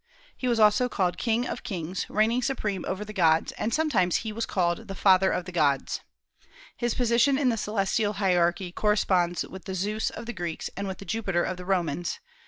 [0.35, 4.31] He was also called "King of kings," reigning supreme over the gods; and sometimes he
[4.33, 6.01] was called the "Father of the gods."
[6.75, 10.97] His position in the celestial hierarchy corresponds with the Zeus of the Greeks, and with
[10.97, 12.19] the Jupiter of the Romans.